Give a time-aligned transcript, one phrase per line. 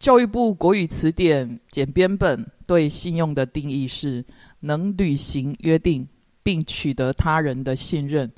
[0.00, 4.24] 教育部国语词典简编本对信用的定义是
[4.60, 6.08] 能履行约定
[6.42, 8.32] 并取得他人的信任。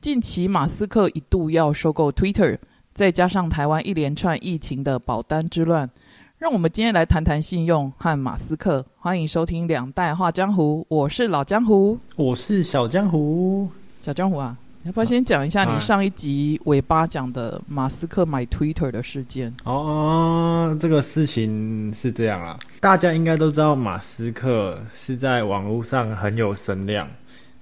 [0.00, 2.58] 近期马斯克一度要收购 Twitter，
[2.92, 5.88] 再加上台湾一连串疫情的保单之乱，
[6.36, 8.84] 让我们今天来谈谈信用和马斯克。
[8.96, 13.68] 欢迎收听《两代画江湖》，我是老江湖，我是小江湖，
[14.02, 14.58] 小江湖啊。
[14.84, 19.50] 要不要先讲一下你上一集尾巴讲的马斯克买 Twitter 的事件？
[19.64, 27.08] 哦，这个事情是这样啊，大家应该都知道，马斯克是在网络上很有声量，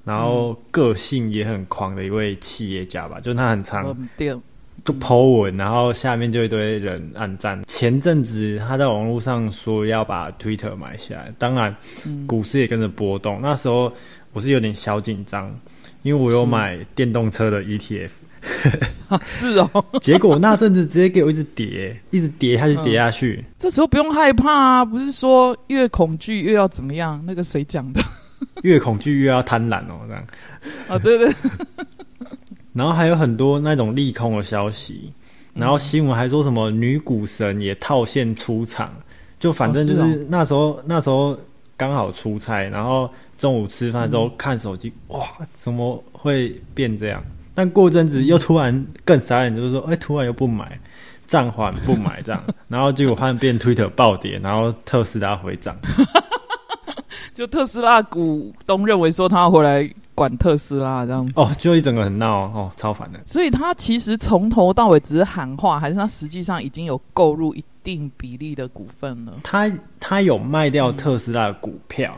[0.05, 3.20] 然后个性也很狂的一位企业家吧？
[3.20, 3.96] 就他很常
[4.84, 7.62] 就 Po 文，然后下面就一堆人按赞。
[7.68, 11.73] 前阵子他在网络上说要把 Twitter 买下来，当然
[12.27, 13.38] 股市也跟着波动。
[13.41, 13.93] 那时候
[14.32, 15.54] 我是有点小紧张。
[16.02, 18.10] 因为我有买电动车的 ETF，
[19.24, 19.84] 是哦。
[20.02, 23.45] 结果那阵子直接给我一直跌，一直跌下去，跌下去。
[23.59, 27.23] 这时候不用害怕啊，不是说越恐惧越要怎么样？
[27.24, 28.01] 那个谁讲的？
[28.63, 30.26] 越恐惧越要贪婪哦，这样。
[30.88, 31.32] 啊，对对。
[32.74, 35.13] 然后还有很多那种利空的消息，
[35.54, 38.93] 然后新闻还说什么女股神也套现出场，
[39.38, 41.38] 就反正就是那时候那时候
[41.76, 43.09] 刚好出差，然后。
[43.43, 45.26] 中午吃饭之后看手机，哇，
[45.57, 47.21] 怎么会变这样？
[47.57, 50.79] 但过阵子又突然更傻眼，就是说，哎，突然又不买，
[51.26, 55.76] 暂缓不买这样， 然后结果发现变 Twitter 暴跌，然后特斯拉回涨，
[57.35, 63.18] 就特斯拉股东认为说他要回来管特斯拉这样子，哦，就一整个很闹哦，超烦的。
[63.26, 69.32] 所以他其实从头到尾只是喊话，还是他实际上已经有购入一定比例的股份了？
[69.43, 72.16] 他他有卖掉特斯拉的股票。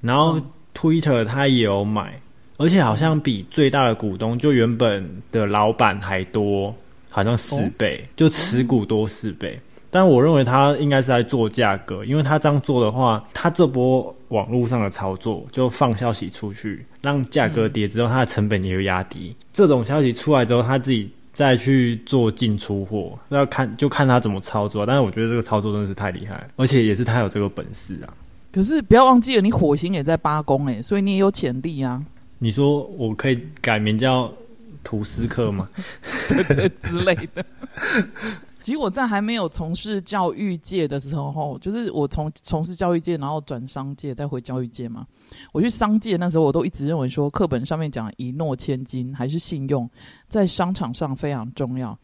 [0.00, 0.38] 然后
[0.74, 2.20] Twitter 他也有买，
[2.56, 6.74] 而且好像比最大的股东就原本的老板还多，
[7.08, 9.58] 好像四倍，就持股多四倍。
[9.90, 19.32] 但我认为他应该是在做价格，因为他这样做的话，他这波网络上的操作就放消息出去，让价格跌之后，他的成本也会压低。
[19.52, 24.84] 这种消息出来之后，他自己再去做进出货，要看就看他怎么操作。
[24.84, 28.10] 但是我觉得这个操作真的是太厉害，而且也是他有这个本事啊。
[28.54, 32.00] 可是不要忘记了，你火星也在八宫哎，所以你也有潜力啊。
[32.38, 34.32] 你说我可以改名叫
[34.84, 35.68] 图斯克吗？
[36.28, 37.44] 对对之类的。
[38.60, 45.04] 其实我在还没有从事教育界的时候，就是我从从事教育界，然后转商界，再回教育界嘛。
[45.52, 49.90] 我去商界那时候，我都一直认为说，课本上面讲一诺千金还是信用，
[50.28, 51.98] 在商场上非常重要。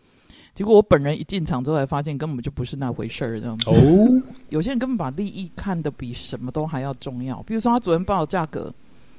[0.54, 3.70] 结果我本人一进场之后，才发现根本就不是那回事儿，这样子。
[3.70, 7.42] 哦， 有些人根本把利益看得比什么都还要重要。
[7.44, 8.72] 比如说，他昨天报的价格，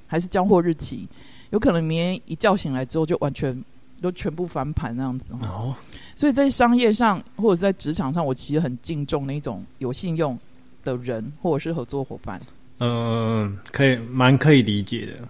[0.07, 1.07] 还是交货日期，
[1.49, 3.63] 有可能明天一觉醒来之后，就完全
[4.01, 5.33] 都全部翻盘那样子。
[5.41, 5.73] 哦，
[6.15, 10.37] 所以在商业上或者在职场上，我其实很敬重那种有信用
[10.83, 12.39] 的人或者是合作伙伴。
[12.79, 15.27] 嗯，可以，蛮可以理解的。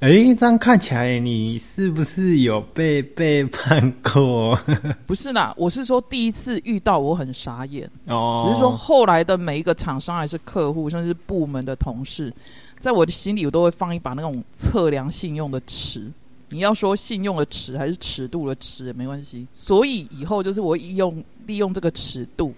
[0.00, 4.54] 哎，这样看起来你是不是有被背叛过？
[5.06, 8.44] 不是啦，我是说第一次遇到我很傻眼哦。
[8.44, 12.30] 只是说后来的每一个厂商还是客户，甚至部门的同事，
[12.78, 16.12] 在我的心里我都会放一把那种测量信用的尺。
[16.50, 19.46] 你要说信用的尺还是尺度的尺也没关系。
[19.50, 22.52] 所以以后就是我用利用这个尺度，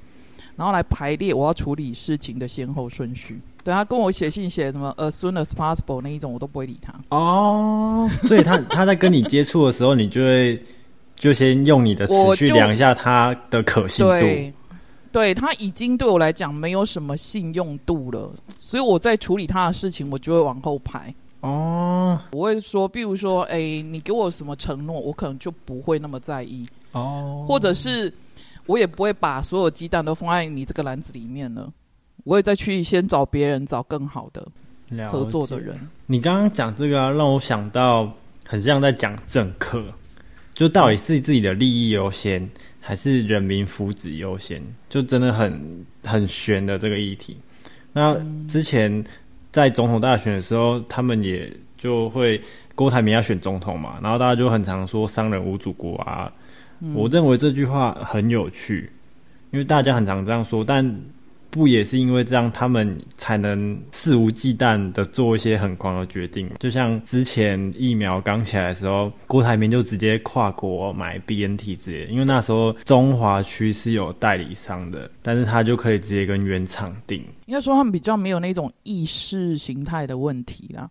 [0.56, 3.40] 然后来排列我要处理事情的先后顺序。
[3.68, 10.58] 对他跟我写信写什么 as soon as possible 那一种我都不会理他哦，所以他他在跟你接触的时候，你就会
[11.16, 14.10] 就先用你的词去量一下他的可信度。
[14.10, 14.54] 对，
[15.12, 21.14] 对他已经对我来讲没有什么信用度了，所以我在处理他的事情，我就会往后排。
[21.40, 28.10] 哦，我会说，比如说，哎，你给我什么承诺，我可能就不会那么在意哦，或者是
[28.64, 31.70] 我也不会把所有鸡蛋都放在你这个篮子里面了。
[32.24, 34.46] 我会再去先找别人，找更好的
[35.10, 35.78] 合作的人。
[36.06, 38.12] 你刚刚讲这个啊，让我想到
[38.44, 39.82] 很像在讲政客，
[40.52, 42.46] 就到底是自己的利益优先，
[42.80, 44.62] 还是人民福祉优先？
[44.90, 47.36] 就真的很很悬的这个议题。
[47.92, 48.14] 那
[48.46, 49.02] 之前
[49.50, 52.38] 在总统大选的时候，他们也就会
[52.74, 56.30] 郭台铭要选总统嘛，然后大家就很常说“商人无祖国”啊。
[56.94, 58.92] 我认为这句话很有趣，
[59.50, 61.00] 因为大家很常这样说，但。
[61.58, 66.48] 不也是因为这样，他们才能肆无忌惮的做一些很狂的决定？
[66.60, 77.22] 就像之前疫苗刚起来的时候，郭台铭就直接跨国买 BNT 之类，因为那时候中华区是有代理商的，但是他就可以直接跟原厂订。
[77.48, 80.88] 应该说他们比较没有那种意识形态的问题啦。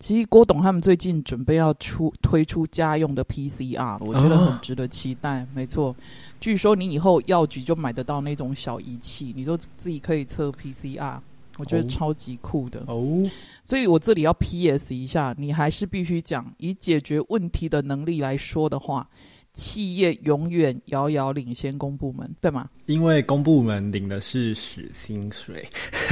[0.00, 5.46] 其实郭董他们最近准备要出推出家用的 PCR，我觉得很值得期待。
[5.54, 5.94] 没错，
[6.40, 11.20] 据说你以后药局就买得到那种小仪器，你就自己可以测 PCR，
[11.58, 13.22] 我觉得超级酷的哦。
[13.64, 19.08] 所以我这里要 PS 一下，你还是必须讲以解决问题的能力来说的话。
[19.52, 22.68] 企业永远遥遥领先公部门，对吗？
[22.86, 25.68] 因为公部门领的是死薪水。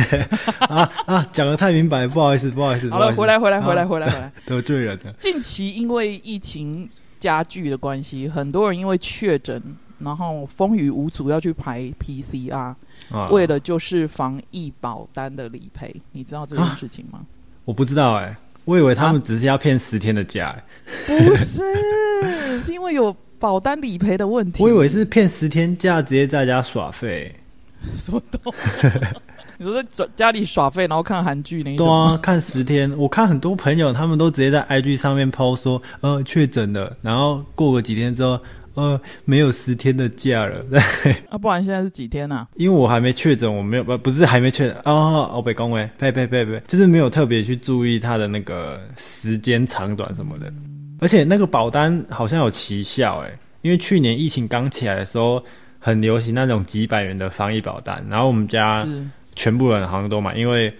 [0.68, 2.90] 啊啊，讲的太明白，不好意思，不好意思。
[2.90, 4.32] 好了，回来，回来，回来，回来，回来。
[4.44, 5.12] 得罪人了。
[5.16, 6.88] 近期因为疫情
[7.18, 9.62] 加剧的关系，很多人因为确诊，
[9.98, 12.74] 然后风雨无阻要去排 PCR，
[13.30, 15.94] 为了就是防疫保单的理赔。
[16.12, 17.20] 你知道这件事情吗？
[17.64, 20.60] 我不知道哎，我以为他们只是要骗十天的假。
[21.06, 23.14] 不是，是因为有。
[23.38, 27.34] 保单理赔的问题，我以为是骗十天假，直接在家耍废。
[27.96, 28.54] 什么都？
[29.60, 31.84] 你说在家里耍废，然后看韩剧那种？
[31.84, 32.92] 对啊，看十天。
[32.96, 38.38] 我看很多朋友，他们都直接在 IG 上面 PO 说，呃，确诊了，然后过个几天之后，
[38.74, 40.64] 呃，没有十天的假了。
[41.28, 42.46] 啊，不然现在是几天呢？
[42.54, 45.28] 因为我还没确诊，我没有不不是还没确诊哦。
[45.32, 50.52] 哦，北公哎，呸呸呸呸，就是没有特别去注意他的那个时间长短什么的。
[50.98, 53.30] 而且那个保单好像有奇效哎，
[53.62, 55.42] 因为去年疫情刚起来的时候，
[55.78, 58.86] 很流行那种几百元的防疫保单，然后我们家
[59.36, 60.72] 全部人好像都买，因为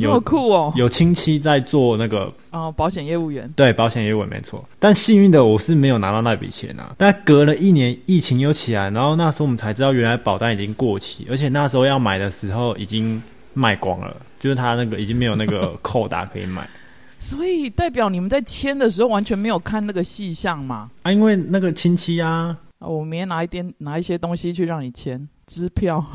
[0.00, 4.64] 这么酷哦，有亲戚在做那个哦保险业务员，对保险业务员没错。
[4.80, 6.94] 但幸运的我是没有拿到那笔钱啊。
[6.98, 13.22] 但隔了一年疫情又起来，然后那时候我们才知道原来保单已经过期，而且那时候要买的时候已经
[13.54, 16.68] 卖光了，就是他那个已经没有那个扣打可以买。
[17.18, 20.90] 所以代表你们在签的时候完全没有看那个细项嘛？
[21.02, 26.04] 啊，因为那个亲戚啊，我明天拿一点拿一些东西去让你签支票。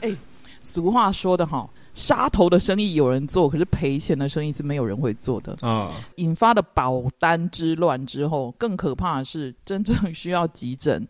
[0.00, 0.14] 哎，
[0.60, 5.90] 俗话说的好，杀头的生意有人做，可是赔钱的生意是没有人会做的啊。
[6.16, 11.06] 引发的保单之乱之后，更可怕的是，真正需要急诊、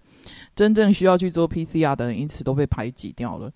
[0.54, 3.50] 真正需要去做 PCR 的人，因此都被排挤掉了。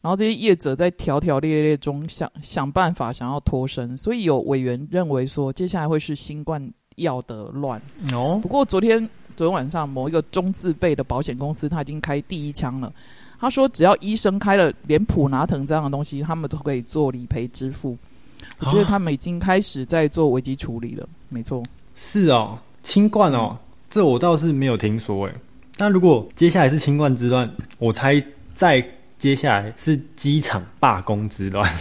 [0.00, 7.80] 然后这些业者在条条列列中想想办法，想要脱身，所以有委员认为说，接下来会是新冠药的乱。
[8.12, 12.92] 哦，不过昨天昨天晚上某一个中字辈的保险公司，他已经开第一枪了。
[13.40, 17.96] 他说，只要医生开了连普拿疼这样的东西，他们都可以做理赔支付。
[18.58, 21.08] 我觉得他们已经开始在做危机处理了。
[21.28, 21.62] 没错，
[21.96, 23.56] 是哦，新冠哦，
[23.88, 25.34] 这我倒是没有听说诶。
[25.78, 28.22] 那如果接下来是新冠之乱，我猜
[28.54, 28.84] 再。
[29.18, 31.72] 接下来是机场罢工之乱，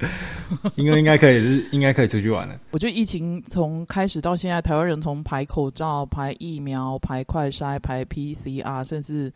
[0.76, 2.54] 应该应该可以是应该可以出去玩了。
[2.70, 9.32] 我觉得疫情从开始到现在，台湾人从排口罩、排疫苗、排快筛、排 PCR，甚至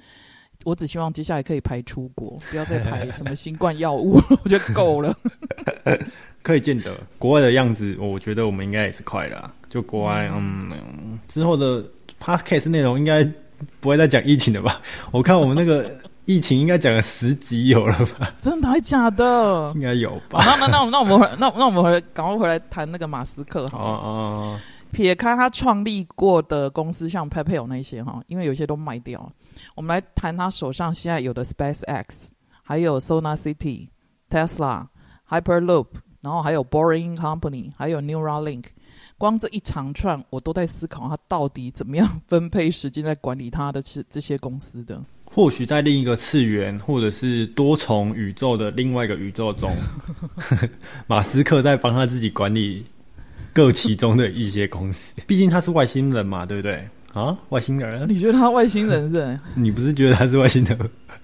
[0.64, 5.16] 我只希望接下来可以排出国，不要再排什么新冠药物， 我觉得够了。
[6.42, 9.50] 可以见得国外的样子，我觉得我们应该也是快了。
[9.70, 11.82] 就国外，嗯，之后的
[12.20, 13.26] podcast 内容应该
[13.80, 14.80] 不会再讲疫情的吧？
[15.12, 15.90] 我看我们那个。
[16.26, 18.34] 疫情应该讲了十集有了吧？
[18.40, 19.70] 真的还假的？
[19.76, 20.42] 应该有吧？
[20.44, 23.78] 那那那那我们那那我们回赶快回来谈那个马斯克哈。
[23.78, 24.60] 哦哦。
[24.90, 29.28] 撇开他创立过的公司，像 PayPal 那些哈，因为有些都卖掉了。
[29.76, 32.30] 我们来谈他手上现在有的 SpaceX，
[32.60, 33.86] 还有 Solar City、
[34.28, 34.84] Tesla、
[35.28, 35.86] Hyperloop，
[36.26, 38.64] 然后还有 Boring Company，还有 Neuralink。
[39.17, 45.00] 光这一长串，我都在思考他到底怎么样分配时间在管理他的这这些公司的。
[45.25, 49.71] 或许在另一个次元，或者是多重宇宙的另外一个宇宙中，
[51.06, 52.85] 马斯克在帮他自己管理
[53.52, 55.14] 各其中的一些公司。
[55.28, 56.88] 毕竟他是外星人嘛，对不对？
[57.18, 57.90] 啊，外星人？
[58.06, 59.40] 你觉得他外星人是？
[59.56, 60.78] 你不是觉得他是外星人？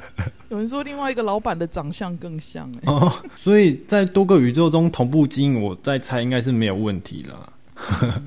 [0.48, 2.80] 有人说另外一个老板的长相更像哎。
[2.86, 7.52] 哦，所以在多个宇宙中同步经营，我在猜应该是没有问题了。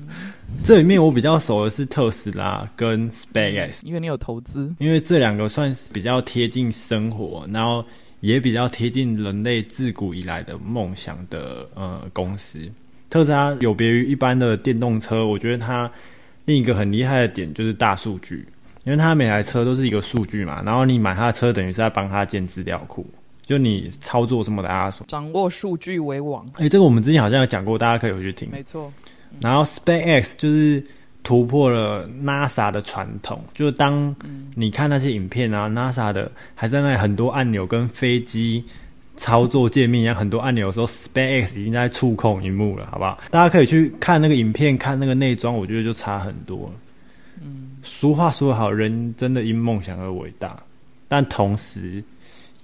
[0.64, 7.84] 这里面我比较熟的是特斯拉跟 SpaceX，因为你有投资，因为这两个算是比较贴近生活，然后
[8.20, 12.60] 也比较贴近人类自古以来的梦想的呃公司。
[13.10, 15.90] 特斯拉有别于一般的电动车，我觉得它
[16.46, 18.46] 另一个很厉害的点就是大数据，
[18.84, 23.06] 因为它每台车都是一个数据嘛，然后你买它的车等于是在帮它建资料库，
[23.42, 26.46] 就你操作什么的啊，掌握数据为王。
[26.54, 28.48] 哎，这个我们之前好像有讲过，大家可以回去听。
[28.50, 28.90] 没错。
[29.40, 30.82] 然后 SpaceX 就是
[31.22, 34.14] 突破了 NASA 的传统，就是当
[34.54, 38.64] 你看那些影片啊，NASA 的还在那很多按钮跟飞机
[39.16, 43.18] 操作界面一样，很多按钮的时候，SpaceX 已经在触控荧幕了，好不好？
[43.30, 46.70] 大家可以去看那个影片，看那个内装，我觉得就差很多。
[47.42, 50.62] 嗯，俗话说得好，人真的因梦想而伟大，
[51.08, 52.02] 但同时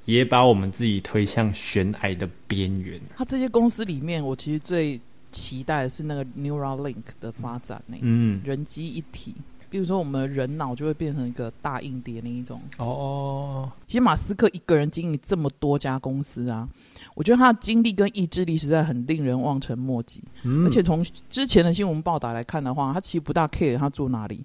[0.04, 3.00] 也把我们自己推向悬崖的边缘。
[3.16, 9.35] 他这些公司里面，我其实最期待的是那个 Neuralink 的发展呢、嗯，人机一体。
[9.73, 12.61] 比如说，我们的人脑就会变成一个大硬碟那一种。
[12.76, 16.69] 哦，其实马斯克一个人经营这么多家公司啊，
[17.14, 20.23] 我觉得他的精力跟意志力实在很令人望尘莫及。
[20.43, 24.45] 嗯而且从之前的新闻报道来看的话，他其实不大 care 他住哪里，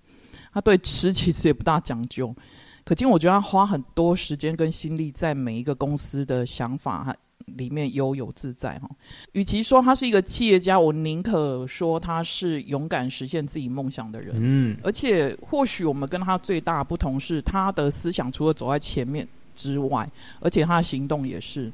[0.53, 2.33] 他对吃其实也不大讲究。
[2.85, 7.13] 可见我觉得他花很多时间跟心力在每一个公司的想法
[7.55, 8.89] 里面悠游自在哈。
[9.31, 14.35] 与其说他是一个企业家，我宁可说他是勇敢实现自己梦想的人。
[14.37, 21.71] 嗯，而且或许我们跟他最大的不同是，他的思想除了走在前面之外，而且他的行动也是。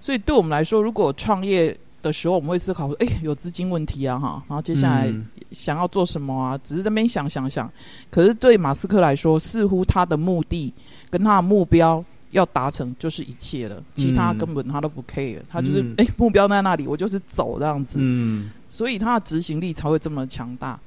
[0.00, 7.72] 所以对我们来说，如果创业的时候，我们会思考说：“哎、有资金问题啊，哈，然后接下来嗯想要做什么啊？”只是这边想想想。
[8.10, 10.72] 可是对马斯克来说，似乎他的目的
[11.08, 17.98] 跟他的目标要达成就是一切了，其他嗯根本他都不 care，他就是嗯哎、目标在那里，我就是走这样子。
[18.00, 20.78] 嗯，所以他的执行力才会这么强大。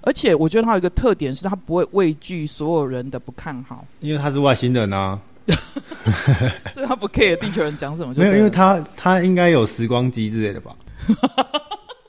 [0.00, 5.18] 而且我觉得他有一个特点是，他不会畏惧所有人的不看好，因为他是外星人啊，
[6.74, 10.74] 所以他不 care 地球人讲什么就没有，因为他他应该有时光机之类的吧？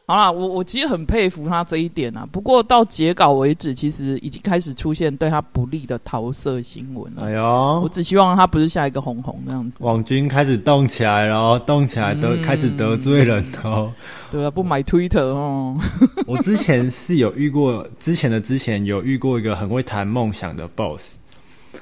[0.09, 2.25] 好啦，我我其实很佩服他这一点啊。
[2.31, 7.23] 不过到截稿为止，其实已经开始出现对他不利的桃色新闻了。
[7.25, 7.43] 哎呦
[7.83, 13.91] 我，只希望他不是下一个红红那样子，网军开始动起来了哦，动起来得、嗯开始得罪人哦。
[14.31, 15.77] 对啊，不买 Twitter 哦。
[16.25, 21.15] 我之前是有遇过，之前的之前有遇过一个很会谈梦想的 boss，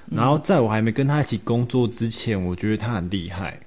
[0.10, 3.60] 然后在我还没跟他一起工作之前，我觉得他很厉害，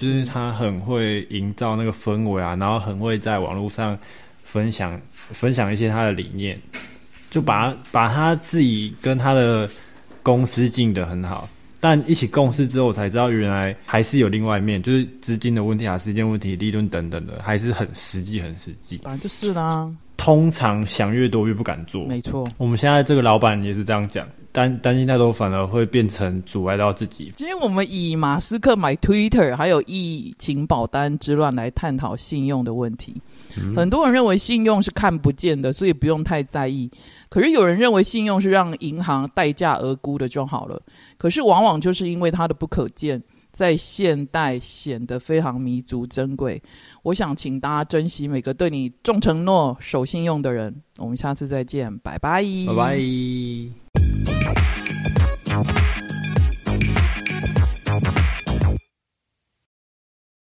[0.00, 3.98] 就是他很会营造那个氛围啊，然后很会在网络上
[4.42, 6.58] 分享分享一些他的理念，
[7.30, 9.68] 就把他把他自己跟他的
[10.22, 11.48] 公司经营得很好。
[11.82, 18.98] 但一起共事之后，我才知道原来还是有另外一面，就是资金的问题啊、时间问题、利润等等的，还是很实际、很实际。
[18.98, 22.04] 反正就是啦，通常想越多越不敢做。
[22.04, 22.46] 没错。
[22.58, 27.32] 我们现在这个老板也是这样讲，担担心太多，反而会变成阻碍到自己。
[27.36, 33.14] 今天我们以马斯克买 Twitter 还有疫情保单之乱来探讨信用的问题。
[33.74, 36.90] 很多人认为信用是看不见的，所以不用太在意。
[37.28, 40.80] 可是有人认为信用是让银行待价而沽的就好了。
[41.16, 46.60] 可是往往就是因为它的不可见，在现代显得非常弥足珍贵。
[47.02, 50.74] 我想请大家珍惜每个对你重承诺、守信用的人。
[50.98, 53.99] 我们下次再见，拜拜，拜拜。
[54.54, 55.89] Bye.